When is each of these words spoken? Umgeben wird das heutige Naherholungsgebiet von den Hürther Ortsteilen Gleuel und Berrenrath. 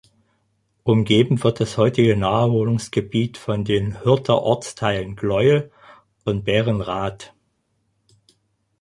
Umgeben 0.83 1.43
wird 1.43 1.59
das 1.59 1.77
heutige 1.77 2.17
Naherholungsgebiet 2.17 3.37
von 3.37 3.63
den 3.63 4.03
Hürther 4.03 4.41
Ortsteilen 4.41 5.15
Gleuel 5.15 5.69
und 6.25 6.43
Berrenrath. 6.43 7.35